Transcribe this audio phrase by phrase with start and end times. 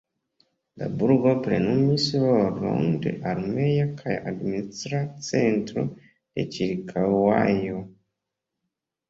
[0.83, 7.85] La burgo plenumis rolon de armea kaj administra centro de ĉirkaŭaĵo.